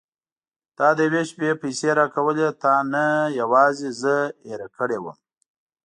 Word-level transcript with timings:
تا 0.77 0.87
د 0.97 0.99
یوې 1.07 1.23
شپې 1.29 1.49
پيسې 1.61 1.89
راکولې 1.99 2.47
تا 2.63 2.73
نه 2.93 3.05
یوازې 3.39 3.89
زه 4.01 4.15
هېره 4.47 4.67
کړې 4.77 4.97
وم. 5.03 5.17